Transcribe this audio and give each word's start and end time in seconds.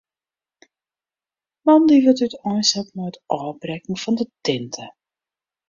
Moandei 1.63 1.99
wurdt 2.05 2.23
úteinset 2.27 2.87
mei 2.95 3.07
it 3.09 3.17
ôfbrekken 3.37 3.95
fan 4.01 4.15
de 4.19 4.25
tinte. 4.45 4.85